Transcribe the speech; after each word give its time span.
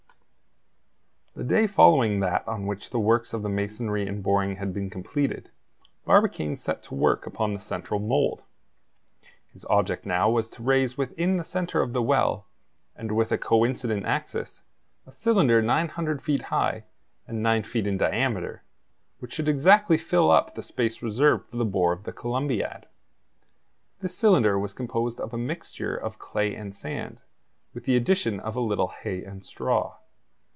The 1.33 1.45
day 1.55 1.65
following 1.65 2.19
that 2.19 2.45
on 2.45 2.67
which 2.67 2.89
the 2.89 2.99
works 2.99 3.33
of 3.33 3.41
the 3.41 3.47
masonry 3.49 4.05
and 4.05 4.21
boring 4.21 4.57
had 4.57 4.73
been 4.73 4.89
completed, 4.89 5.49
Barbicane 6.05 6.57
set 6.57 6.83
to 6.83 6.93
work 6.93 7.25
upon 7.25 7.53
the 7.53 7.59
central 7.61 8.01
mould. 8.01 8.43
His 9.53 9.65
object 9.69 10.05
now 10.05 10.29
was 10.29 10.49
to 10.51 10.61
raise 10.61 10.97
within 10.97 11.37
the 11.37 11.45
center 11.45 11.81
of 11.81 11.93
the 11.93 12.01
well, 12.01 12.47
and 12.97 13.13
with 13.13 13.31
a 13.31 13.37
coincident 13.37 14.05
axis, 14.05 14.63
a 15.07 15.13
cylinder 15.13 15.61
900 15.61 16.21
feet 16.21 16.43
high, 16.43 16.83
and 17.25 17.41
nine 17.41 17.63
feet 17.63 17.87
in 17.87 17.97
diameter, 17.97 18.63
which 19.19 19.33
should 19.33 19.47
exactly 19.47 19.97
fill 19.97 20.29
up 20.29 20.53
the 20.55 20.61
space 20.61 21.01
reserved 21.01 21.47
for 21.49 21.55
the 21.55 21.65
bore 21.65 21.93
of 21.93 22.03
the 22.03 22.11
Columbiad. 22.13 22.87
This 24.01 24.17
cylinder 24.17 24.59
was 24.59 24.73
composed 24.73 25.21
of 25.21 25.33
a 25.33 25.37
mixture 25.37 25.95
of 25.95 26.19
clay 26.19 26.53
and 26.53 26.75
sand, 26.75 27.21
with 27.73 27.85
the 27.85 27.95
addition 27.95 28.41
of 28.41 28.57
a 28.57 28.59
little 28.61 28.89
hay 28.89 29.23
and 29.23 29.45
straw. 29.45 29.95